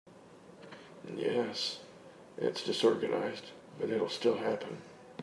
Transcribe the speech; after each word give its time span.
Yes, 1.15 1.81
it’s 2.35 2.63
disorganized 2.63 3.51
but 3.79 3.91
it 3.91 4.01
will 4.01 4.09
still 4.09 4.37
happen. 4.37 4.81